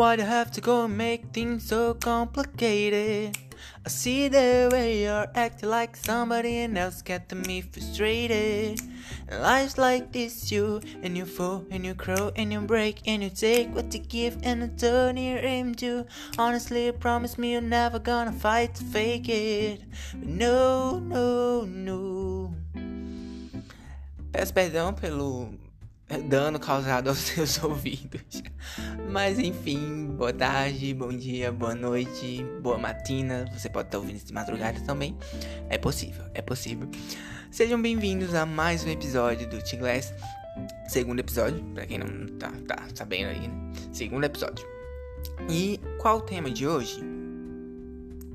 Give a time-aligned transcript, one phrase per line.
[0.00, 3.36] why you have to go and make things so complicated?
[3.84, 8.80] I see the way you're acting like somebody else getting me frustrated.
[9.28, 13.22] And life's like this, you and you fall and you crow and you break and
[13.22, 16.06] you take what you give and you turn your aim to.
[16.38, 19.82] Honestly, promise me you're never gonna fight to fake it.
[20.14, 22.54] But no, no, no.
[24.32, 25.50] Peço perdão pelo
[26.18, 28.42] dano causado aos seus ouvidos.
[29.10, 33.44] Mas enfim, boa tarde, bom dia, boa noite, boa matina.
[33.52, 35.16] Você pode estar ouvindo de madrugada também.
[35.68, 36.88] É possível, é possível.
[37.50, 40.12] Sejam bem-vindos a mais um episódio do T-Glass.
[40.88, 43.72] Segundo episódio, para quem não tá, tá sabendo aí, né?
[43.92, 44.66] Segundo episódio.
[45.48, 47.00] E qual o tema de hoje?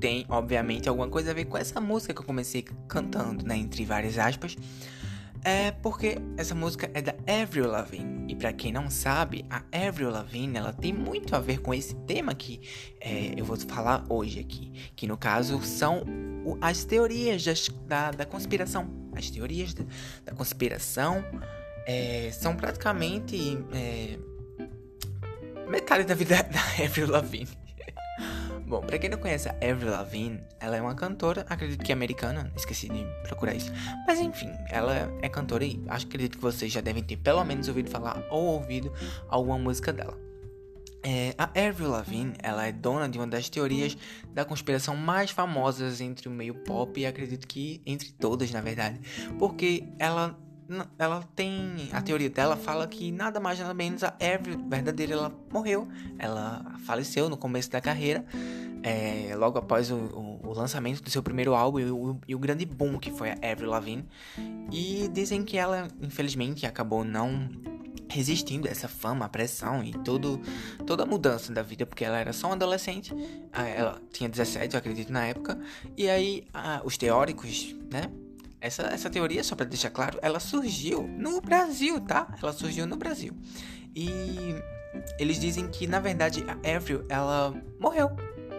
[0.00, 3.56] Tem, obviamente, alguma coisa a ver com essa música que eu comecei cantando, né?
[3.56, 4.56] Entre várias aspas.
[5.48, 8.32] É porque essa música é da Avril Lavigne.
[8.32, 11.94] E para quem não sabe, a Avril Lavigne ela tem muito a ver com esse
[11.94, 12.60] tema que
[13.00, 14.72] é, eu vou falar hoje aqui.
[14.96, 16.02] Que no caso são
[16.60, 18.90] as teorias das, da, da conspiração.
[19.14, 19.84] As teorias da,
[20.24, 21.24] da conspiração
[21.86, 24.18] é, são praticamente é,
[25.70, 27.65] metade da vida da Avril Lavigne.
[28.66, 32.52] Bom, pra quem não conhece a Avril Lavigne, ela é uma cantora, acredito que americana,
[32.56, 33.72] esqueci de procurar isso.
[34.06, 37.44] Mas enfim, ela é cantora e acho que acredito que vocês já devem ter pelo
[37.44, 38.92] menos ouvido falar ou ouvido
[39.28, 40.18] alguma música dela.
[41.00, 43.96] É, a Avril Lavigne, ela é dona de uma das teorias
[44.34, 49.00] da conspiração mais famosas entre o meio pop e acredito que entre todas, na verdade,
[49.38, 50.36] porque ela
[50.98, 55.32] ela tem a teoria dela fala que nada mais nada menos a Avril verdadeira ela
[55.52, 58.24] morreu ela faleceu no começo da carreira
[58.82, 62.38] é, logo após o, o, o, lançamento do seu primeiro álbum e o, e o,
[62.38, 64.06] grande boom que foi a Avril Lavigne.
[64.70, 67.48] E dizem que ela infelizmente acabou não
[68.08, 70.40] resistindo a essa fama, a pressão e todo,
[70.86, 73.12] toda a mudança da vida, porque ela era só uma adolescente,
[73.52, 75.58] ela tinha 17, eu acredito, na época,
[75.96, 76.44] e aí
[76.84, 78.02] os teóricos, né,
[78.66, 82.34] essa, essa teoria, só para deixar claro, ela surgiu no Brasil, tá?
[82.42, 83.32] Ela surgiu no Brasil.
[83.94, 84.54] E
[85.18, 88.10] eles dizem que, na verdade, a Avril, ela morreu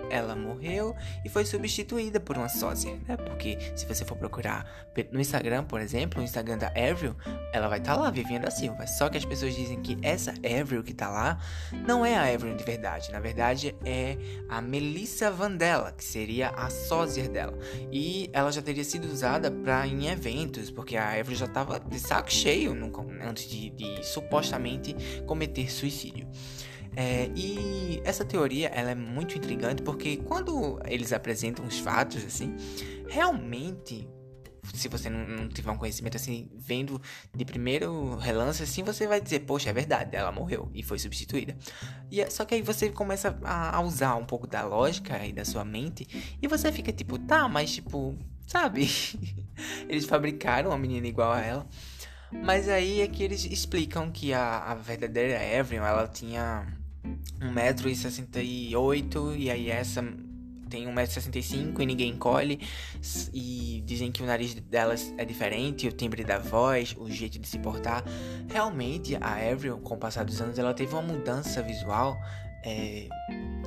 [0.10, 3.18] ela morreu e foi substituída por uma sósia, né?
[3.18, 4.66] Porque se você for procurar
[5.12, 7.16] no Instagram, por exemplo, o Instagram da Avril,
[7.54, 8.88] ela vai estar tá lá vivendo a Silva.
[8.88, 11.40] Só que as pessoas dizem que essa Avril que tá lá
[11.86, 13.12] não é a Avril de verdade.
[13.12, 14.18] Na verdade, é
[14.50, 17.58] a Melissa Vandella, que seria a sósia dela.
[17.92, 22.00] E ela já teria sido usada para em eventos, porque a Avril já tava de
[22.00, 22.92] saco cheio no,
[23.22, 26.28] antes de, de supostamente cometer suicídio.
[27.00, 32.56] É, e essa teoria ela é muito intrigante porque quando eles apresentam os fatos assim,
[33.08, 34.10] realmente,
[34.74, 37.00] se você não, não, tiver um conhecimento assim, vendo
[37.36, 41.56] de primeiro relance assim, você vai dizer, poxa, é verdade, ela morreu e foi substituída.
[42.10, 45.32] E é, só que aí você começa a, a usar um pouco da lógica e
[45.32, 48.90] da sua mente e você fica tipo, tá, mas tipo, sabe?
[49.88, 51.68] eles fabricaram uma menina igual a ela.
[52.32, 56.77] Mas aí é que eles explicam que a, a verdadeira Evelyn, ela tinha
[57.40, 60.04] 1,68m e aí essa
[60.70, 62.60] tem 1,65m e ninguém encolhe.
[63.34, 67.48] E dizem que o nariz delas é diferente, o timbre da voz, o jeito de
[67.48, 68.04] se portar.
[68.50, 72.18] Realmente, a Avril, com o passar dos anos, ela teve uma mudança visual
[72.64, 73.08] é,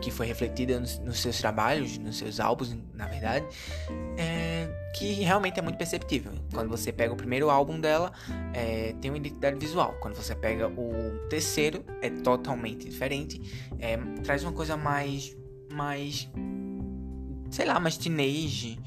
[0.00, 3.46] que foi refletida nos, nos, seus trabalhos, nos seus álbuns, na verdade.
[4.16, 6.32] É, que realmente é muito perceptível.
[6.52, 8.12] Quando você pega o primeiro álbum dela,
[8.52, 9.96] é, tem uma identidade visual.
[10.00, 13.40] Quando você pega o terceiro, é totalmente diferente.
[13.78, 15.36] É, traz uma coisa mais.
[15.72, 16.28] mais.
[17.50, 18.78] sei lá, mais teenage,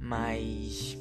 [0.00, 0.98] mais.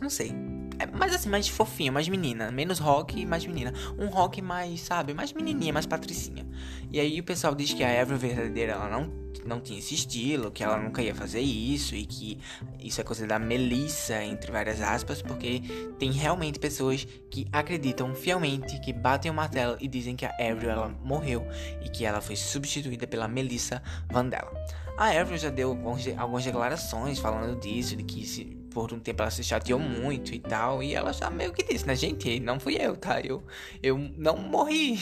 [0.00, 0.57] não sei.
[0.78, 2.52] É mais assim, mais fofinha, mais menina.
[2.52, 3.72] Menos rock mais menina.
[3.98, 6.46] Um rock mais, sabe, mais menininha, mais patricinha.
[6.92, 9.12] E aí o pessoal diz que a Avril verdadeira, ela não,
[9.44, 11.96] não tinha esse estilo, que ela nunca ia fazer isso.
[11.96, 12.38] E que
[12.78, 15.20] isso é coisa da Melissa, entre várias aspas.
[15.20, 15.62] Porque
[15.98, 20.70] tem realmente pessoas que acreditam fielmente, que batem o martelo e dizem que a Avril,
[20.70, 21.44] ela morreu.
[21.84, 24.52] E que ela foi substituída pela Melissa Vandella.
[24.96, 29.30] A Avril já deu algumas declarações falando disso, de que se por um tempo ela
[29.30, 30.80] se chateou muito e tal.
[30.82, 32.38] E ela já meio que disse, né, gente?
[32.38, 33.20] Não fui eu, tá?
[33.20, 33.42] Eu,
[33.82, 34.96] eu não morri.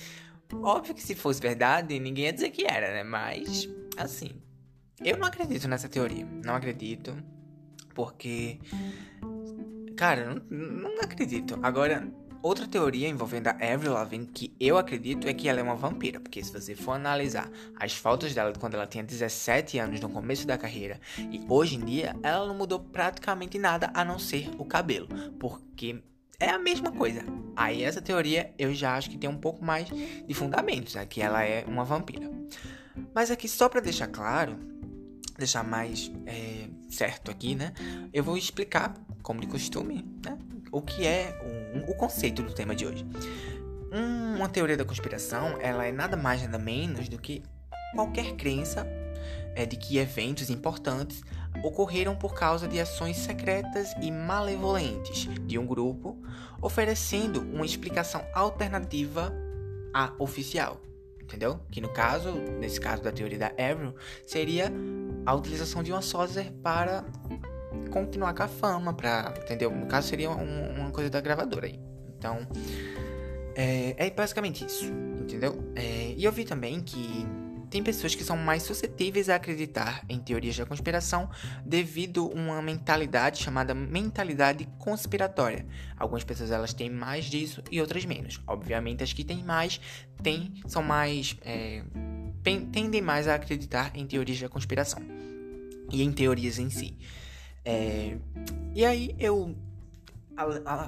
[0.54, 3.04] Óbvio que se fosse verdade, ninguém ia dizer que era, né?
[3.04, 4.30] Mas, assim,
[5.04, 6.26] eu não acredito nessa teoria.
[6.42, 7.14] Não acredito.
[7.94, 8.58] Porque.
[9.94, 11.58] Cara, não, não acredito.
[11.62, 12.08] Agora,
[12.48, 16.18] Outra teoria envolvendo a Avril Lavigne que eu acredito é que ela é uma vampira,
[16.18, 17.46] porque se você for analisar
[17.78, 20.98] as fotos dela quando ela tinha 17 anos no começo da carreira
[21.30, 25.08] e hoje em dia, ela não mudou praticamente nada a não ser o cabelo,
[25.38, 26.02] porque
[26.40, 27.22] é a mesma coisa.
[27.54, 31.04] Aí essa teoria eu já acho que tem um pouco mais de fundamentos, né?
[31.04, 32.30] que ela é uma vampira.
[33.14, 34.58] Mas aqui só para deixar claro,
[35.36, 37.74] deixar mais é, certo aqui, né?
[38.10, 40.38] Eu vou explicar, como de costume, né?
[40.70, 41.38] O que é
[41.86, 43.06] o, o conceito do tema de hoje.
[44.36, 47.42] Uma teoria da conspiração, ela é nada mais nada menos do que
[47.94, 48.86] qualquer crença
[49.54, 51.22] é, de que eventos importantes
[51.62, 56.16] ocorreram por causa de ações secretas e malevolentes de um grupo,
[56.62, 59.32] oferecendo uma explicação alternativa
[59.92, 60.80] à oficial.
[61.20, 61.60] Entendeu?
[61.70, 63.94] Que no caso, nesse caso da teoria da Avril,
[64.26, 64.72] seria
[65.26, 67.04] a utilização de uma sósia para
[67.88, 69.70] continuar com a fama, para, entendeu?
[69.70, 71.78] No caso seria um, uma coisa da gravadora aí.
[72.16, 72.46] Então,
[73.54, 74.86] é, é basicamente isso,
[75.20, 75.72] entendeu?
[75.74, 77.26] É, e eu vi também que
[77.70, 81.28] tem pessoas que são mais suscetíveis a acreditar em teorias da conspiração
[81.64, 85.66] devido a uma mentalidade chamada mentalidade conspiratória.
[85.96, 88.40] Algumas pessoas elas têm mais disso e outras menos.
[88.46, 89.80] Obviamente as que têm mais
[90.22, 91.82] têm, são mais é,
[92.42, 95.02] tendem mais a acreditar em teorias da conspiração
[95.92, 96.96] e em teorias em si.
[97.68, 98.16] É,
[98.74, 99.54] e aí eu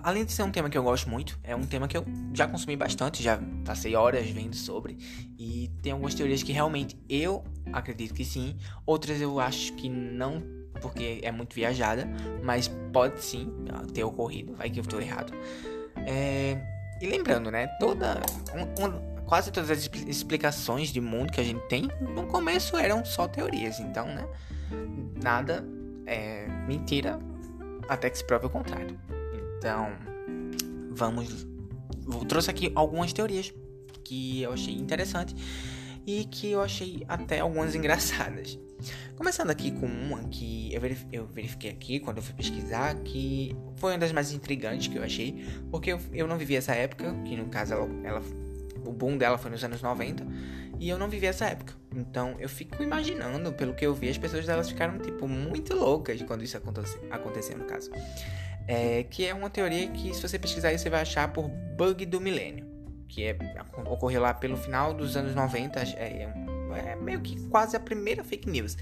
[0.05, 2.47] além de ser um tema que eu gosto muito, é um tema que eu já
[2.47, 4.97] consumi bastante, já passei horas vendo sobre.
[5.37, 7.43] E tem algumas teorias que realmente eu
[7.73, 8.57] acredito que sim,
[8.87, 10.41] outras eu acho que não,
[10.81, 12.09] porque é muito viajada,
[12.45, 13.53] mas pode sim
[13.93, 15.33] ter ocorrido, vai que eu estou errado.
[16.07, 16.57] É,
[17.01, 18.21] e lembrando, né, toda.
[18.55, 23.05] Um, um, quase todas as explicações de mundo que a gente tem, no começo eram
[23.05, 24.25] só teorias, então, né?
[25.21, 25.65] Nada
[26.07, 27.19] é mentira
[27.89, 28.99] até que se prove o contrário.
[29.59, 29.93] Então,
[30.91, 31.47] vamos.
[32.07, 33.53] Eu trouxe aqui algumas teorias
[34.05, 35.35] que eu achei interessante
[36.07, 38.59] e que eu achei até algumas engraçadas.
[39.17, 43.55] Começando aqui com uma que eu, verif eu verifiquei aqui quando eu fui pesquisar, que
[43.77, 47.15] foi uma das mais intrigantes que eu achei, porque eu, eu não vivi essa época,
[47.27, 48.23] que no caso ela, ela,
[48.83, 50.27] o boom dela foi nos anos 90,
[50.81, 51.75] e eu não vivi essa época.
[51.95, 56.21] Então eu fico imaginando, pelo que eu vi, as pessoas delas ficaram, tipo, muito loucas
[56.23, 57.91] quando isso aconteceu no caso
[58.71, 62.21] é, que é uma teoria que, se você pesquisar você vai achar por bug do
[62.21, 62.65] milênio,
[63.09, 63.37] que é,
[63.85, 66.29] ocorreu lá pelo final dos anos 90, é,
[66.87, 68.77] é meio que quase a primeira fake news,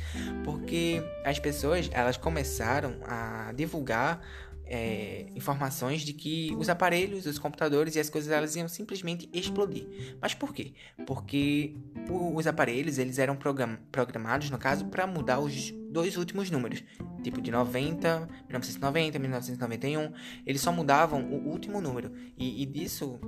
[0.45, 4.21] porque as pessoas elas começaram a divulgar
[4.69, 9.87] é, informações de que os aparelhos, os computadores e as coisas elas iam simplesmente explodir.
[10.21, 10.75] Mas por quê?
[11.07, 11.75] Porque
[12.09, 16.85] os aparelhos eles eram program programados, no caso, para mudar os dois últimos números,
[17.23, 20.13] tipo de 90, 1990, 1991,
[20.47, 23.19] eles só mudavam o último número e, e disso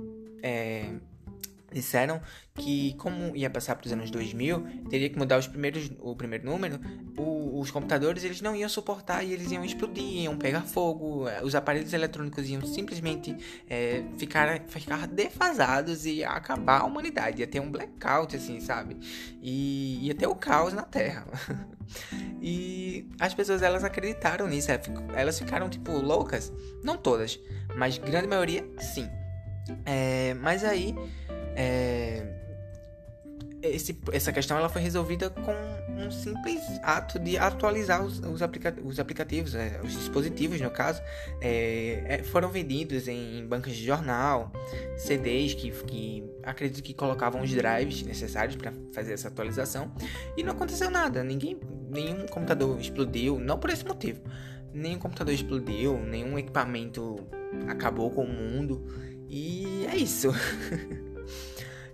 [0.43, 0.93] é,
[1.71, 2.21] disseram
[2.53, 6.45] que como ia passar para os anos 2000, teria que mudar os primeiros, o primeiro
[6.45, 6.79] número,
[7.17, 11.43] o, os computadores eles não iam suportar e eles iam explodir, iam pegar fogo, eh,
[11.43, 13.35] os aparelhos eletrônicos iam simplesmente
[13.69, 18.97] é, ficar, ficar defasados e acabar a humanidade, ia ter um blackout assim, sabe?
[19.41, 21.27] E ia ter o caos na Terra.
[22.41, 24.69] e as pessoas elas acreditaram nisso,
[25.15, 26.51] elas ficaram tipo loucas,
[26.83, 27.39] não todas,
[27.75, 29.07] mas grande maioria sim.
[29.85, 30.95] É, mas aí
[31.55, 32.40] é,
[33.61, 35.53] esse, essa questão ela foi resolvida com
[36.01, 41.01] um simples ato de atualizar os, os, aplica os aplicativos, é, os dispositivos no caso,
[41.39, 44.51] é, é foram vendidos em bancas de jornal,
[44.97, 49.91] CDs que, que acredito que colocavam os drives necessários para fazer essa atualização.
[50.35, 54.21] E não aconteceu nada, ninguém, nenhum computador explodiu, não por esse motivo,
[54.73, 57.17] nenhum computador explodiu, nenhum equipamento
[57.67, 58.85] acabou com o mundo.
[59.29, 60.29] E é isso.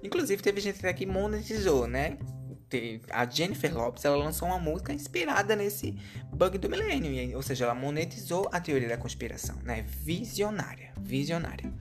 [0.04, 2.18] Inclusive, teve gente até que monetizou, né?
[3.12, 5.96] A Jennifer Lopes ela lançou uma música inspirada nesse
[6.34, 9.86] bug do milênio, ou seja, ela monetizou a teoria da conspiração, né?
[10.04, 11.72] Visionária, visionária.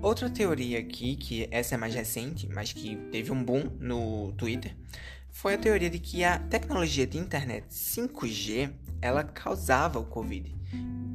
[0.00, 4.74] Outra teoria aqui, que essa é mais recente, mas que teve um boom no Twitter,
[5.30, 10.57] foi a teoria de que a tecnologia de internet 5G ela causava o Covid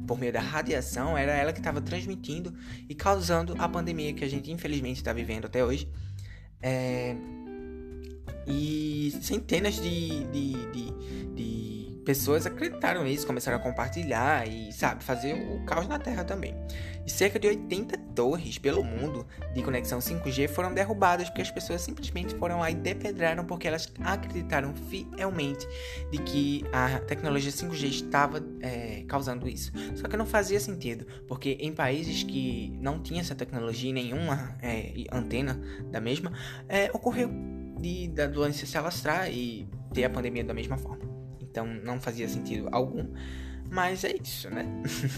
[0.06, 2.54] por meio da radiação, era ela que estava transmitindo
[2.88, 5.88] e causando a pandemia que a gente infelizmente está vivendo até hoje.
[6.60, 7.16] É...
[8.46, 15.34] E centenas de, de, de, de pessoas acreditaram nisso, começaram a compartilhar e, sabe, fazer
[15.34, 16.54] o caos na Terra também.
[17.06, 21.82] E cerca de 80 torres pelo mundo de conexão 5G foram derrubadas porque as pessoas
[21.82, 25.66] simplesmente foram lá e depedraram porque elas acreditaram fielmente
[26.10, 29.72] de que a tecnologia 5G estava é, causando isso.
[29.94, 34.56] Só que não fazia sentido, porque em países que não tinha essa tecnologia e nenhuma
[34.62, 36.32] é, antena da mesma,
[36.68, 37.30] é, ocorreu
[37.80, 41.13] de, da doença se alastrar e ter a pandemia da mesma forma
[41.54, 43.06] então não fazia sentido algum.
[43.70, 44.66] Mas é isso, né?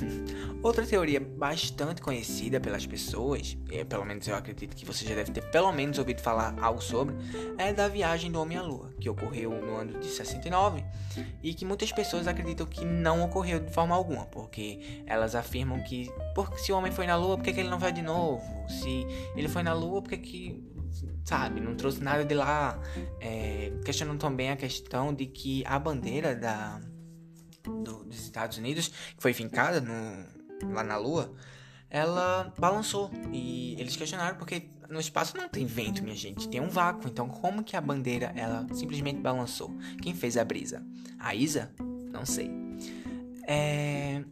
[0.63, 5.33] Outra teoria bastante conhecida pelas pessoas, e pelo menos eu acredito que você já deve
[5.33, 7.15] ter pelo menos ouvido falar algo sobre,
[7.59, 10.85] é da viagem do Homem à Lua, que ocorreu no ano de 69
[11.43, 16.11] e que muitas pessoas acreditam que não ocorreu de forma alguma, porque elas afirmam que
[16.35, 18.43] porque se o homem foi na Lua, por que, que ele não vai de novo?
[18.69, 20.76] Se ele foi na Lua, por que, que
[21.25, 22.81] sabe, não trouxe nada de lá?
[23.21, 26.81] É, questionam também a questão de que a bandeira da
[27.65, 31.35] do, dos Estados Unidos, que foi fincada no, lá na Lua,
[31.91, 33.11] ela balançou.
[33.33, 37.09] E eles questionaram porque no espaço não tem vento, minha gente, tem um vácuo.
[37.09, 39.77] Então, como que a bandeira ela simplesmente balançou?
[40.03, 40.85] Quem fez a brisa?
[41.19, 41.73] A Isa?
[42.11, 42.51] Não sei.
[43.47, 44.23] É...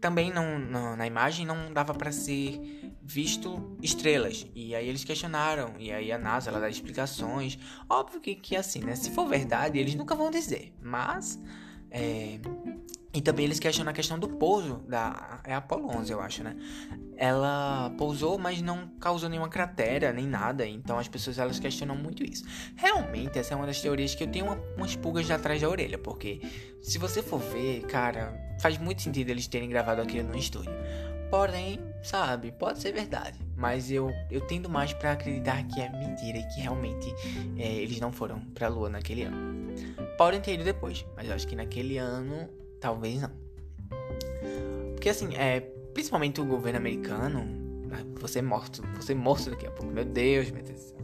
[0.00, 4.46] Também não, não, na imagem não dava para ser visto estrelas.
[4.54, 5.74] E aí eles questionaram.
[5.78, 7.58] E aí a NASA ela dá explicações.
[7.88, 8.96] Óbvio que, que assim, né?
[8.96, 10.72] Se for verdade, eles nunca vão dizer.
[10.80, 11.38] Mas
[11.90, 12.38] é,
[13.12, 16.56] e também eles questionam a questão do pouso da é Apollo 11, eu acho, né?
[17.16, 22.22] Ela pousou, mas não causou nenhuma cratera nem nada, então as pessoas elas questionam muito
[22.22, 22.44] isso.
[22.76, 25.98] Realmente essa é uma das teorias que eu tenho uma, umas pulgas atrás da orelha,
[25.98, 26.40] porque
[26.80, 30.72] se você for ver, cara, faz muito sentido eles terem gravado aquilo no estúdio.
[31.30, 36.38] Porém, sabe, pode ser verdade, mas eu eu tendo mais para acreditar que é mentira
[36.38, 37.14] e que realmente
[37.56, 39.72] é, eles não foram para a Lua naquele ano.
[40.18, 42.48] Podem ter ido depois, mas eu acho que naquele ano,
[42.80, 43.30] talvez não.
[44.92, 45.60] Porque assim, é,
[45.94, 47.46] principalmente o governo americano,
[48.20, 50.94] você é morto, você é morto daqui a pouco, meu Deus, meu Deus.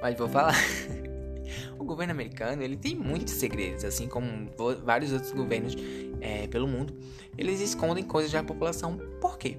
[0.00, 0.54] Mas vou falar.
[1.78, 4.26] o governo americano, ele tem muitos segredos, assim como
[4.84, 5.74] vários outros governos
[6.20, 6.96] é, pelo mundo.
[7.36, 8.98] Eles escondem coisas da população.
[9.20, 9.58] Por quê?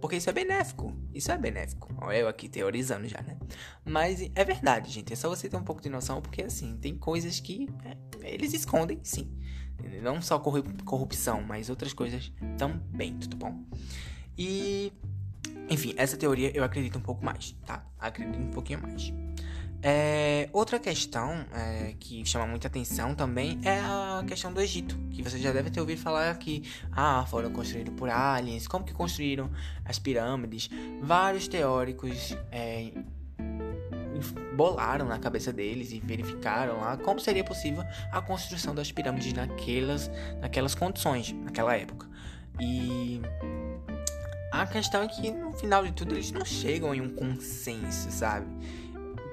[0.00, 0.94] Porque isso é benéfico.
[1.12, 1.88] Isso é benéfico.
[2.12, 3.36] Eu aqui teorizando já, né?
[3.84, 5.12] Mas é verdade, gente.
[5.12, 8.52] É só você ter um pouco de noção, porque assim, tem coisas que é, eles
[8.52, 9.28] escondem, sim.
[10.02, 13.64] Não só corrupção, mas outras coisas também, tudo bom?
[14.36, 14.92] E.
[15.70, 17.84] Enfim, essa teoria eu acredito um pouco mais, tá?
[17.98, 19.12] Acredito um pouquinho mais.
[19.80, 25.22] É, outra questão é, que chama muita atenção também é a questão do Egito, que
[25.22, 29.50] você já deve ter ouvido falar que ah, foram construídos por aliens, como que construíram
[29.84, 30.68] as pirâmides.
[31.00, 32.90] Vários teóricos é,
[34.56, 40.10] bolaram na cabeça deles e verificaram lá como seria possível a construção das pirâmides naquelas,
[40.40, 42.08] naquelas condições, naquela época.
[42.60, 43.22] E
[44.50, 48.46] a questão é que no final de tudo eles não chegam em um consenso, sabe?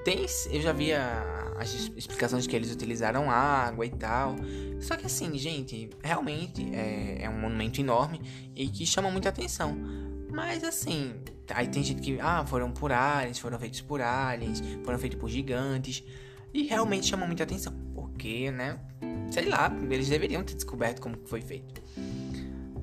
[0.06, 4.36] Tem, eu já vi a, as explicações que eles utilizaram água e tal.
[4.78, 8.20] Só que assim, gente, realmente é, é um monumento enorme
[8.54, 9.76] e que chama muita atenção.
[10.32, 11.12] Mas assim,
[11.50, 15.28] aí tem gente que, ah, foram por aliens, foram feitos por aliens, foram feitos por
[15.28, 16.04] gigantes.
[16.54, 17.72] E realmente chama muita atenção.
[17.92, 18.78] Porque, né?
[19.32, 21.82] Sei lá, eles deveriam ter descoberto como foi feito.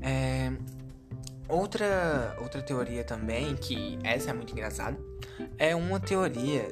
[0.02, 0.52] É,
[1.48, 5.00] outra, outra teoria também, que essa é muito engraçada,
[5.58, 6.68] é uma teoria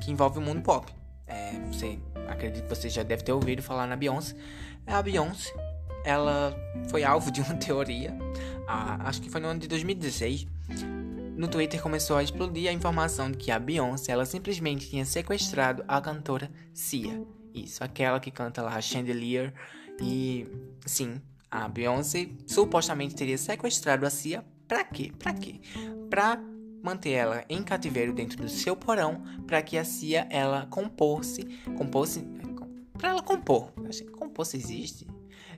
[0.00, 0.92] que envolve o mundo pop.
[1.26, 4.34] É, você acredito que você já deve ter ouvido falar na Beyoncé.
[4.86, 5.52] A Beyoncé,
[6.04, 6.56] ela
[6.88, 8.16] foi alvo de uma teoria,
[8.66, 10.46] acho que foi no ano de 2016.
[11.36, 15.84] No Twitter começou a explodir a informação de que a Beyoncé, ela simplesmente tinha sequestrado
[15.86, 17.22] a cantora Cia.
[17.52, 19.52] Isso, aquela que canta lá Chandelier.
[20.00, 20.46] E
[20.86, 21.20] sim,
[21.50, 25.12] a Beyoncé supostamente teria sequestrado a Cia pra quê?
[25.18, 25.60] Pra quê?
[26.08, 26.40] Pra
[26.82, 31.44] manter ela em cativeiro dentro do seu porão para que a Cia ela compôsse,
[31.76, 32.24] compôsse,
[32.98, 35.06] para ela compor, acho que compor se existe.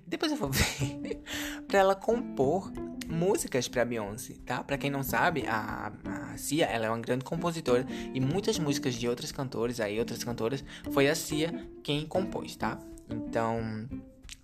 [0.07, 1.21] Depois eu vou ver.
[1.69, 2.73] para ela compor
[3.09, 4.63] músicas para Beyoncé, tá?
[4.63, 8.95] Para quem não sabe, a, a Cia, ela é uma grande compositora e muitas músicas
[8.95, 12.79] de outros cantores, aí outras cantoras, foi a Cia quem compôs, tá?
[13.11, 13.89] Então,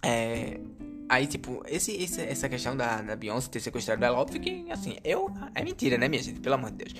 [0.04, 0.60] é,
[1.08, 4.96] Aí, tipo, esse, esse, essa questão da, da Beyoncé ter sequestrado ela, óbvio que, assim,
[5.04, 5.30] eu.
[5.54, 6.40] É mentira, né, minha gente?
[6.40, 6.94] Pelo amor de Deus.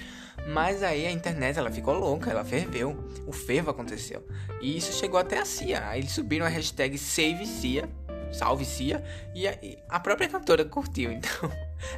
[0.46, 2.96] Mas aí a internet, ela ficou louca, ela ferveu.
[3.26, 4.22] O fervo aconteceu.
[4.60, 5.88] E isso chegou até a Cia.
[5.88, 7.88] Aí eles subiram a hashtag Save Cia,
[8.30, 9.02] salve Cia,
[9.34, 11.10] e a, e a própria cantora curtiu.
[11.24, 11.50] Então,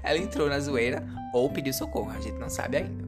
[0.03, 3.06] ela entrou na zoeira ou pediu socorro, a gente não sabe ainda.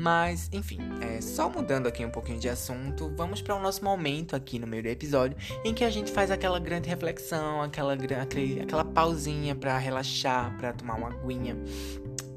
[0.00, 4.34] Mas, enfim, é, só mudando aqui um pouquinho de assunto, vamos para o nosso momento
[4.34, 8.62] aqui no meio do episódio em que a gente faz aquela grande reflexão, aquela, aquele,
[8.62, 11.54] aquela pausinha para relaxar, para tomar uma aguinha.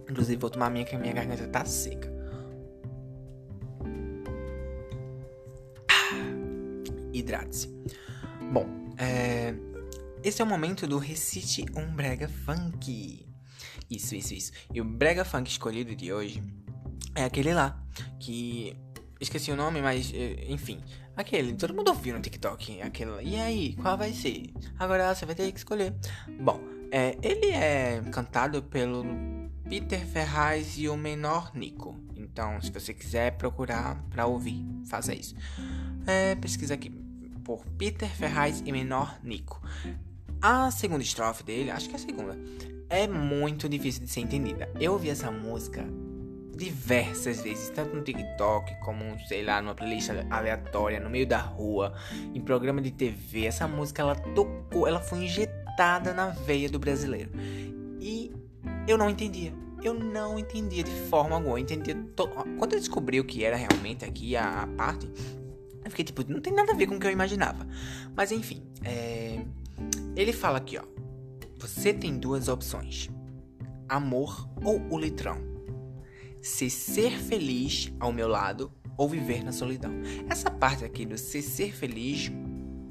[0.10, 2.12] Inclusive, vou tomar minha que a minha garganta tá seca.
[5.90, 7.70] Ah, hidrate-se.
[8.52, 8.68] Bom,
[8.98, 9.56] é,
[10.22, 13.26] esse é o momento do Recite um Brega Funk.
[13.90, 14.52] Isso, isso, isso.
[14.74, 16.44] E o Brega Funk escolhido de hoje
[17.16, 17.82] é aquele lá,
[18.20, 18.76] que.
[19.20, 20.82] Esqueci o nome, mas eh, enfim.
[21.16, 22.82] Aquele, todo mundo ouviu no TikTok.
[22.82, 23.12] Aquele.
[23.24, 24.52] E aí, qual vai ser?
[24.78, 25.94] Agora você vai ter que escolher.
[26.42, 26.60] Bom,
[26.96, 29.04] É, ele é cantado pelo
[29.68, 31.98] Peter Ferraz e o menor Nico.
[32.16, 35.34] Então, se você quiser procurar para ouvir, faça isso.
[36.06, 36.92] É, pesquisa aqui
[37.44, 39.60] por Peter Ferraz e menor Nico.
[40.40, 42.38] A segunda estrofe dele, acho que é a segunda,
[42.90, 44.70] é muito difícil de ser entendida.
[44.80, 45.84] Eu ouvi essa música
[46.56, 51.94] diversas vezes, tanto no TikTok como, sei lá, numa playlist aleatória, no meio da rua,
[52.34, 53.46] em programa de TV.
[53.46, 57.32] Essa música ela tocou, ela foi injetada na veia do brasileiro.
[58.00, 58.32] E
[58.88, 59.54] eu não entendia.
[59.82, 61.56] Eu não entendia de forma alguma.
[61.56, 62.28] Eu entendia to...
[62.58, 65.12] Quando eu descobri o que era realmente aqui a, parte,
[65.84, 67.68] eu fiquei tipo, não tem nada a ver com o que eu imaginava.
[68.16, 69.44] Mas enfim, é...
[70.16, 70.84] ele fala aqui, ó.
[71.60, 73.10] Você tem duas opções:
[73.90, 75.53] amor ou o litrão
[76.44, 79.92] se ser feliz ao meu lado ou viver na solidão.
[80.30, 82.30] Essa parte aqui do se ser feliz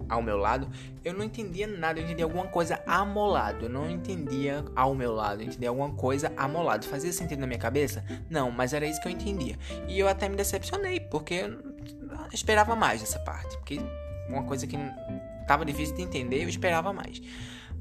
[0.08, 0.68] ao meu lado,
[1.04, 5.42] eu não entendia nada, eu entendia alguma coisa amolado, eu não entendia ao meu lado,
[5.42, 6.86] eu entendia alguma coisa amolado.
[6.86, 8.04] Fazia sentido na minha cabeça?
[8.28, 9.58] Não, mas era isso que eu entendia.
[9.86, 11.58] E eu até me decepcionei, porque eu
[12.32, 13.80] esperava mais dessa parte, porque
[14.28, 14.76] uma coisa que
[15.46, 17.20] tava difícil de entender, eu esperava mais.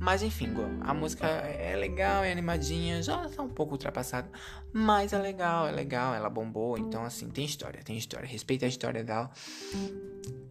[0.01, 0.49] Mas enfim,
[0.81, 4.27] a música é legal, é animadinha, já tá um pouco ultrapassada,
[4.73, 8.67] mas é legal, é legal, ela bombou, então assim, tem história, tem história, respeita a
[8.67, 9.29] história dela.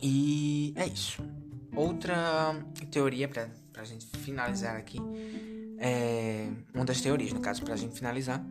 [0.00, 1.21] E é isso.
[1.75, 5.00] Outra teoria pra, pra gente finalizar aqui,
[5.78, 8.47] é, uma das teorias, no caso, pra gente finalizar,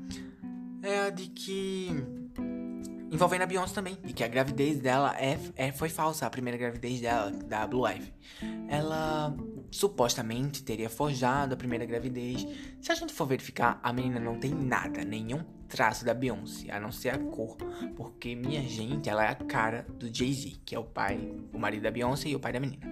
[0.84, 1.92] é a de que
[3.10, 6.58] envolvendo a Beyoncé também, e que a gravidez dela é, é, foi falsa, a primeira
[6.58, 8.14] gravidez dela, da Blue Ivy.
[8.68, 9.34] Ela
[9.72, 12.46] supostamente teria forjado a primeira gravidez.
[12.82, 16.80] Se a gente for verificar, a menina não tem nada, nenhum traço da Beyoncé, a
[16.80, 17.56] não ser a cor,
[17.96, 21.84] porque minha gente, ela é a cara do Jay-Z, que é o pai, o marido
[21.84, 22.86] da Beyoncé e o pai da menina.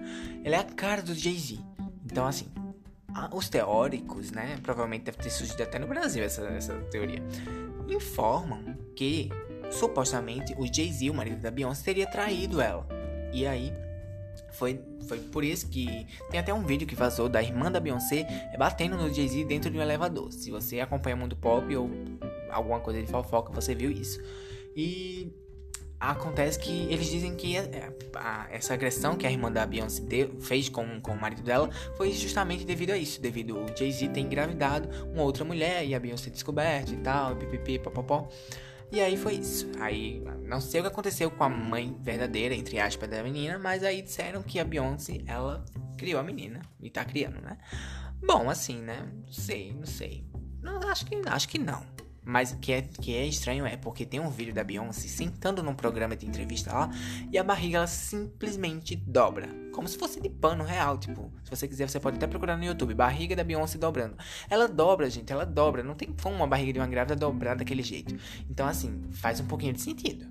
[0.44, 1.58] Ela é a cara do Jay-Z.
[2.06, 2.48] Então, assim,
[3.34, 7.22] os teóricos, né, provavelmente deve ter surgido até no Brasil essa, essa teoria,
[7.90, 9.32] informam que
[9.72, 12.88] supostamente o Jay-Z, o marido da Beyoncé, teria traído ela.
[13.34, 13.74] E aí
[14.54, 18.28] foi, foi por isso que tem até um vídeo que vazou da irmã da Beyoncé
[18.58, 20.32] batendo no Jay-Z dentro de um elevador.
[20.32, 21.89] Se você acompanha muito pop ou
[22.50, 24.19] alguma coisa de fofoca, você viu isso.
[24.76, 25.34] E
[26.00, 27.91] acontece que eles dizem que é,
[28.52, 30.04] essa agressão que a irmã da Beyoncé
[30.39, 34.19] fez com, com o marido dela foi justamente devido a isso, devido o Jay-Z ter
[34.19, 38.30] engravidado uma outra mulher e a Beyoncé descoberta e tal, pipipi, popopó.
[38.91, 39.69] E aí foi isso.
[39.80, 43.84] Aí não sei o que aconteceu com a mãe verdadeira, entre aspas, da menina, mas
[43.84, 45.63] aí disseram que a Beyoncé, ela
[45.97, 47.58] criou a menina e tá criando, né?
[48.26, 49.08] Bom, assim, né?
[49.26, 50.26] Não sei, não sei.
[50.62, 51.86] Não, acho que acho que não.
[52.28, 55.74] Mas que é, que é estranho é porque tem um vídeo da Beyoncé sentando num
[55.74, 56.92] programa de entrevista lá
[57.32, 59.48] e a barriga ela simplesmente dobra.
[59.72, 61.32] Como se fosse de pano real, tipo.
[61.46, 62.94] Se você quiser, você pode até procurar no YouTube.
[62.94, 64.18] Barriga da Beyoncé dobrando.
[64.50, 65.82] Ela dobra, gente, ela dobra.
[65.84, 68.13] Não tem como uma barriga de uma grávida dobrar daquele jeito.
[68.50, 70.28] Então, assim, faz um pouquinho de sentido.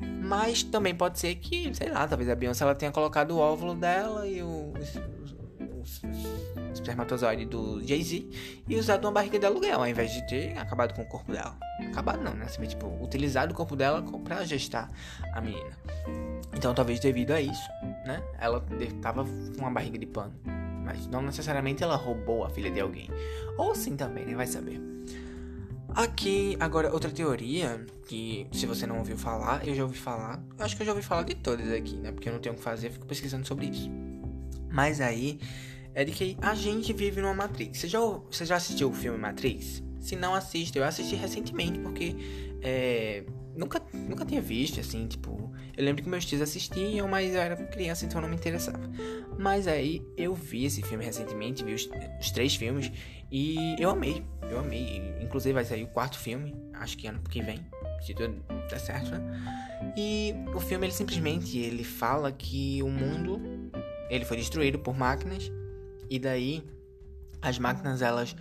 [0.00, 3.76] Mas também pode ser que, sei lá, talvez a Beyoncé ela tenha colocado o óvulo
[3.76, 4.72] dela e o,
[6.86, 8.26] espermatozoide do Jay-Z
[8.68, 11.56] e usado uma barriga de aluguel, ao invés de ter acabado com o corpo dela.
[11.90, 12.44] Acabado não, né?
[12.46, 14.90] Assim, tipo, utilizado o corpo dela para gestar
[15.32, 15.76] a menina.
[16.54, 17.68] Então, talvez devido a isso,
[18.06, 18.22] né?
[18.38, 18.64] Ela
[19.02, 20.32] tava com uma barriga de pano.
[20.84, 23.10] Mas não necessariamente ela roubou a filha de alguém.
[23.58, 24.34] Ou sim também, né?
[24.34, 24.80] Vai saber.
[25.88, 30.40] Aqui, agora, outra teoria que, se você não ouviu falar, eu já ouvi falar.
[30.58, 32.12] Acho que eu já ouvi falar de todas aqui, né?
[32.12, 33.90] Porque eu não tenho o que fazer, fico pesquisando sobre isso.
[34.70, 35.40] Mas aí,
[35.96, 37.78] é de que a gente vive numa Matrix.
[37.78, 39.82] Você já, você já assistiu o filme Matrix?
[39.98, 42.14] Se não assiste, eu assisti recentemente porque
[42.62, 43.24] é,
[43.56, 45.50] nunca, nunca tinha visto, assim, tipo.
[45.74, 48.78] Eu lembro que meus tios assistiam, mas eu era criança, então não me interessava.
[49.38, 51.88] Mas aí eu vi esse filme recentemente, vi os,
[52.20, 52.92] os três filmes
[53.32, 54.22] e eu amei.
[54.50, 55.14] Eu amei.
[55.22, 57.66] Inclusive vai sair o quarto filme, acho que ano que vem,
[58.02, 59.94] se tudo der certo, né?
[59.96, 63.40] E o filme ele simplesmente ele fala que o mundo
[64.10, 65.50] ele foi destruído por máquinas
[66.10, 66.64] e daí
[67.42, 68.36] as máquinas elas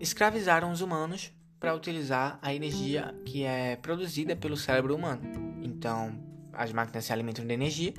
[0.00, 5.22] escravizaram os humanos para utilizar a energia que é produzida pelo cérebro humano.
[5.62, 6.18] Então,
[6.52, 7.94] as máquinas se alimentam de energia,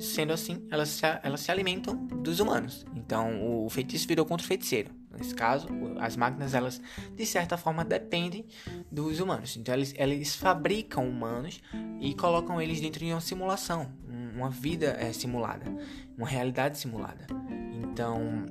[0.00, 2.84] sendo assim, elas se, elas se alimentam dos humanos.
[2.94, 4.90] Então, o feitiço virou contra o feiticeiro.
[5.16, 6.80] Nesse caso, as máquinas, elas,
[7.14, 8.46] de certa forma, dependem
[8.90, 9.56] dos humanos.
[9.56, 11.60] Então, eles, eles fabricam humanos
[12.00, 13.92] e colocam eles dentro de uma simulação,
[14.34, 15.66] uma vida é, simulada,
[16.16, 17.26] uma realidade simulada.
[17.82, 18.46] Então,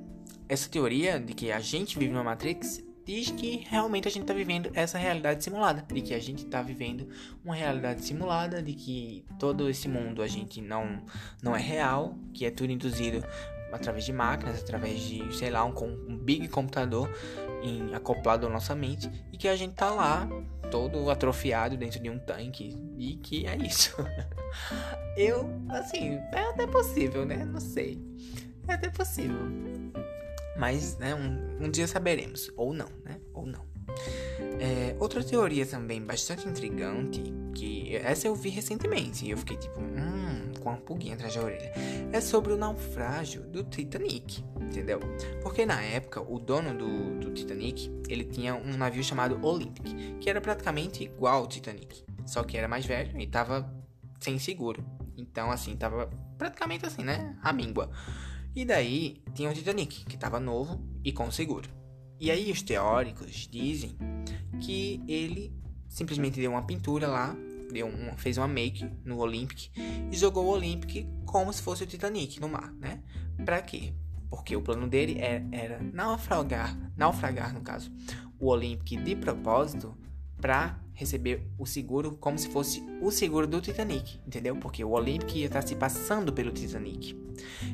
[0.48, 4.34] essa teoria de que a gente vive numa Matrix diz que realmente a gente está
[4.34, 7.08] vivendo essa realidade simulada, de que a gente está vivendo
[7.44, 11.02] uma realidade simulada, de que todo esse mundo a gente não
[11.42, 13.24] não é real, que é tudo induzido
[13.72, 15.74] através de máquinas, através de, sei lá, um,
[16.08, 17.10] um big computador
[17.62, 20.28] em, acoplado à nossa mente e que a gente tá lá
[20.70, 23.94] todo atrofiado dentro de um tanque e que é isso.
[25.16, 27.44] Eu, assim, é até possível, né?
[27.44, 28.00] Não sei.
[28.66, 29.40] É até possível.
[30.56, 32.50] Mas, né, um, um dia saberemos.
[32.56, 33.20] Ou não, né?
[33.34, 33.72] Ou não.
[34.60, 37.22] É, outra teoria também bastante intrigante,
[37.54, 40.31] que essa eu vi recentemente e eu fiquei tipo, hum,
[40.62, 41.72] com uma pulguinha atrás da orelha,
[42.12, 45.00] é sobre o naufrágio do Titanic, entendeu?
[45.42, 50.30] Porque na época o dono do, do Titanic, ele tinha um navio chamado Olympic, que
[50.30, 53.72] era praticamente igual ao Titanic, só que era mais velho e tava
[54.20, 54.84] sem seguro.
[55.16, 57.36] Então, assim, tava praticamente assim, né?
[57.42, 57.90] A míngua.
[58.54, 61.68] E daí tinha o Titanic, que tava novo e com seguro.
[62.20, 63.96] E aí os teóricos dizem
[64.60, 65.52] que ele
[65.88, 67.36] simplesmente deu uma pintura lá,
[67.72, 69.70] deu uma, fez uma make no Olympic
[70.10, 73.02] e jogou o Olympic como se fosse o Titanic no mar, né?
[73.44, 73.94] Pra quê?
[74.28, 77.90] Porque o plano dele era, é, era naufragar, naufragar no caso,
[78.38, 79.96] o Olympic de propósito
[80.40, 84.56] para receber o seguro como se fosse o seguro do Titanic, entendeu?
[84.56, 87.16] Porque o Olympic ia estar se passando pelo Titanic.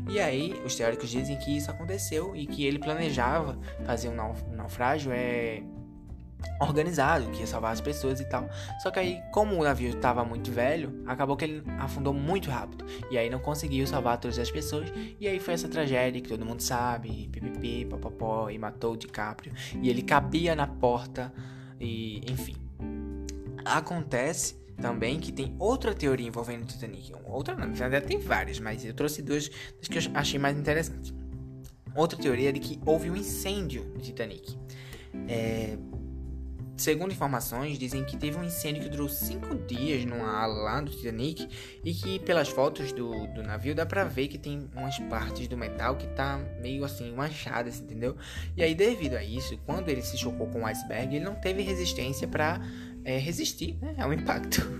[0.08, 4.14] E aí, os teóricos dizem que isso aconteceu e que ele planejava fazer um
[4.54, 5.62] naufrágio é
[6.60, 8.48] organizado, que ia salvar as pessoas e tal.
[8.82, 12.84] Só que aí, como o navio estava muito velho, acabou que ele afundou muito rápido.
[13.10, 14.92] E aí não conseguiu salvar todas as pessoas.
[15.20, 19.52] E aí foi essa tragédia que todo mundo sabe, pipipi, papapó, e matou o DiCaprio.
[19.80, 21.32] E ele cabia na porta
[21.80, 22.56] e, enfim.
[23.64, 27.12] Acontece também que tem outra teoria envolvendo o Titanic.
[27.24, 29.48] Outra não, verdade tem várias, mas eu trouxe duas
[29.78, 31.12] das que eu achei mais interessantes.
[31.94, 34.56] Outra teoria é de que houve um incêndio no Titanic.
[35.26, 35.76] É,
[36.78, 40.90] segundo informações, dizem que teve um incêndio que durou cinco dias numa ala lá do
[40.90, 41.48] Titanic
[41.84, 45.56] e que pelas fotos do, do navio dá pra ver que tem umas partes do
[45.56, 48.16] metal que tá meio assim manchadas, entendeu?
[48.56, 51.62] E aí devido a isso, quando ele se chocou com o iceberg, ele não teve
[51.62, 52.60] resistência para
[53.04, 54.60] é, resistir né, ao impacto.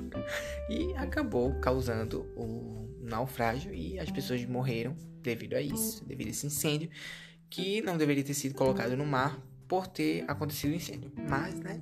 [0.68, 6.46] E acabou causando o naufrágio e as pessoas morreram devido a isso, devido a esse
[6.46, 6.90] incêndio,
[7.48, 11.12] que não deveria ter sido colocado no mar por ter acontecido o incêndio.
[11.28, 11.80] Mas, né.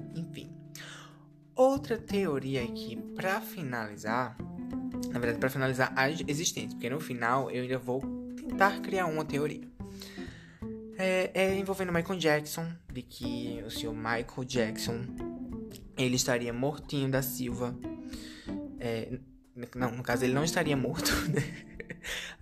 [1.57, 4.37] Outra teoria aqui, para finalizar,
[5.11, 8.03] na verdade, para finalizar as existentes, porque no final eu ainda vou
[8.37, 9.67] tentar criar uma teoria.
[10.99, 15.07] É, é envolvendo Michael Jackson, de que o senhor Michael Jackson
[15.97, 17.75] ele estaria mortinho da Silva.
[18.79, 19.19] É,
[19.75, 21.43] não, no caso, ele não estaria morto, né?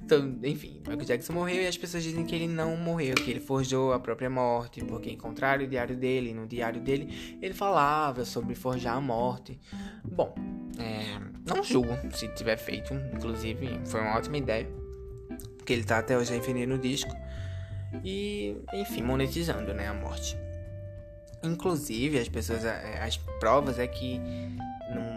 [0.03, 3.41] Então, enfim, Michael Jackson morreu e as pessoas dizem que ele não morreu, que ele
[3.41, 6.35] forjou a própria morte, porque encontraram o diário dele.
[6.35, 9.59] No diário dele, ele falava sobre forjar a morte.
[10.05, 10.35] Bom,
[10.79, 14.69] é, não julgo se tiver feito, inclusive, foi uma ótima ideia,
[15.57, 17.15] porque ele tá até hoje defendendo o disco
[18.05, 20.37] e, enfim, monetizando, né, a morte.
[21.43, 24.21] Inclusive, as pessoas, as provas é que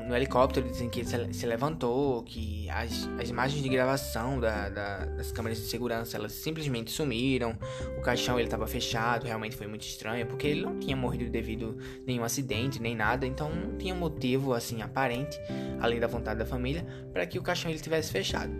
[0.07, 5.05] no, helicóptero dizem que ele se, levantou, que as, as imagens de gravação da, da,
[5.05, 7.57] das câmeras de segurança elas simplesmente sumiram,
[7.97, 11.77] o caixão ele estava fechado, realmente foi muito estranho, porque ele não tinha morrido devido
[11.79, 15.37] a nenhum acidente nem nada, então não tinha motivo assim aparente,
[15.79, 18.51] além da vontade da família, para que o caixão ele tivesse fechado.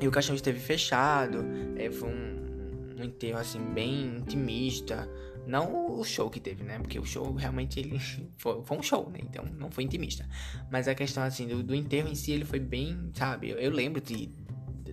[0.00, 1.44] E o caixão esteve fechado,
[1.76, 5.08] é, foi um, um enterro assim bem intimista,
[5.46, 6.78] não o show que teve, né?
[6.78, 7.98] Porque o show realmente ele
[8.36, 9.18] foi, foi um show, né?
[9.22, 10.28] Então não foi intimista.
[10.70, 13.50] Mas a questão assim do, do enterro em si ele foi bem, sabe?
[13.50, 14.26] Eu, eu lembro de,
[14.84, 14.92] de,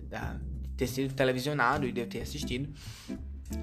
[0.76, 2.72] ter sido televisionado e de eu ter assistido.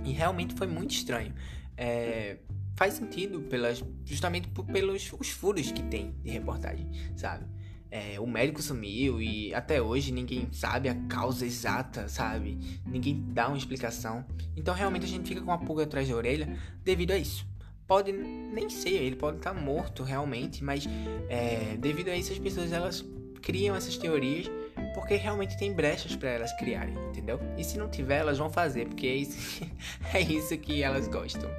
[0.04, 1.34] E realmente foi muito estranho.
[1.76, 2.38] É,
[2.76, 7.46] faz sentido pelas, justamente pelos os furos que tem de reportagem, sabe?
[7.92, 12.58] É, o médico sumiu e até hoje ninguém sabe a causa exata, sabe?
[12.86, 14.26] Ninguém dá uma explicação.
[14.56, 17.46] Então realmente a gente fica com a pulga atrás da orelha devido a isso.
[17.86, 20.88] Pode nem ser, ele pode estar morto realmente, mas
[21.28, 23.04] é, devido a isso as pessoas elas
[23.42, 24.50] criam essas teorias
[24.94, 27.40] porque realmente tem brechas para elas criarem, entendeu?
[27.58, 29.66] E se não tiver, elas vão fazer, porque é isso,
[30.14, 31.50] é isso que elas gostam.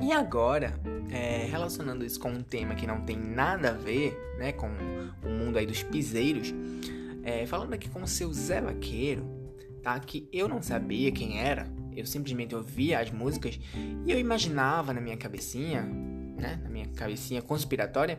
[0.00, 0.74] E agora,
[1.10, 4.68] é, relacionando isso com um tema que não tem nada a ver né, com
[5.24, 6.52] o mundo aí dos piseiros,
[7.22, 9.24] é, falando aqui com o seu Zé Vaqueiro,
[9.82, 9.98] tá?
[10.00, 13.58] Que eu não sabia quem era, eu simplesmente ouvia as músicas
[14.04, 18.18] e eu imaginava na minha cabecinha, né, na minha cabecinha conspiratória,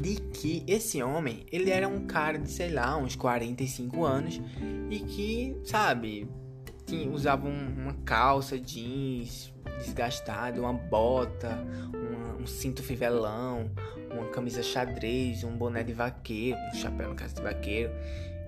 [0.00, 4.40] de que esse homem, ele era um cara de, sei lá, uns 45 anos
[4.90, 6.28] e que, sabe,
[6.86, 11.58] tinha, usava um, uma calça jeans desgastada, uma bota,
[11.92, 13.70] uma, um cinto fivelão,
[14.10, 17.92] uma camisa xadrez, um boné de vaqueiro, um chapéu no caso de vaqueiro.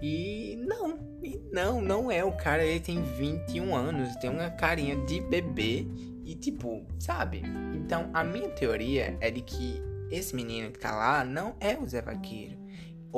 [0.02, 2.24] E não, e não, não é.
[2.24, 5.86] O cara ele tem 21 anos, tem uma carinha de bebê
[6.24, 7.42] e tipo, sabe?
[7.74, 11.86] Então a minha teoria é de que esse menino que tá lá não é o
[11.86, 12.56] Zé Vaqueiro.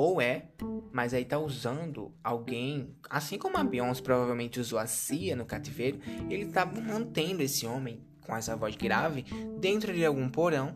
[0.01, 0.45] Ou é,
[0.93, 5.99] mas aí tá usando alguém, assim como a Beyoncé provavelmente usou a Cia no cativeiro,
[6.29, 9.25] ele tá mantendo esse homem com essa voz grave
[9.59, 10.73] dentro de algum porão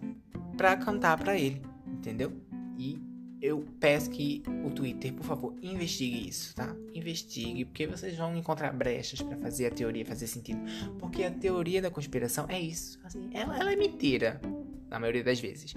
[0.57, 2.33] para cantar para ele, entendeu?
[2.77, 3.01] E
[3.41, 6.75] eu peço que o Twitter, por favor, investigue isso, tá?
[6.93, 10.59] Investigue, porque vocês vão encontrar brechas para fazer a teoria fazer sentido.
[10.99, 12.99] Porque a teoria da conspiração é isso.
[13.05, 14.41] Assim, ela, ela é mentira,
[14.93, 15.73] na maioria das vezes.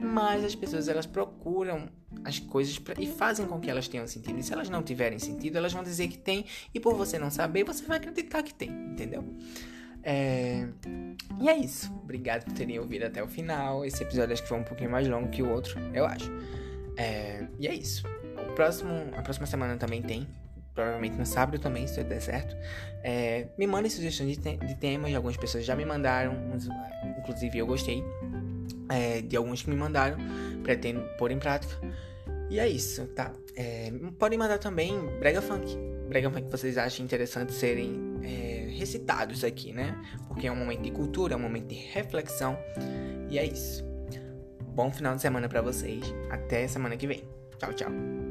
[0.00, 1.88] Mas as pessoas, elas procuram
[2.24, 4.38] as coisas pra, e fazem com que elas tenham sentido.
[4.40, 6.44] E se elas não tiverem sentido, elas vão dizer que tem.
[6.74, 9.24] E por você não saber, você vai acreditar que tem, entendeu?
[10.02, 10.66] É...
[11.40, 11.92] E é isso.
[12.02, 13.84] Obrigado por terem ouvido até o final.
[13.84, 16.30] Esse episódio acho que foi um pouquinho mais longo que o outro, eu acho.
[16.96, 18.04] É, e é isso.
[18.50, 20.26] O próximo, a próxima semana também tem.
[20.74, 22.54] Provavelmente no sábado também, se der certo.
[23.02, 25.14] É, me mandem sugestões de, te de, temas.
[25.14, 26.34] Algumas pessoas já me mandaram.
[27.18, 28.04] Inclusive eu gostei.
[28.88, 30.16] É, de alguns que me mandaram.
[30.62, 31.74] Pretendo pôr em prática.
[32.48, 33.32] E é isso, tá?
[33.56, 35.76] É, podem mandar também Brega Funk.
[36.08, 39.96] Brega Funk que vocês achem interessante serem é, recitados aqui, né?
[40.28, 42.56] Porque é um momento de cultura, é um momento de reflexão.
[43.28, 43.84] E é isso.
[44.62, 46.02] Bom final de semana para vocês.
[46.30, 47.24] Até semana que vem.
[47.58, 48.25] Tchau, tchau.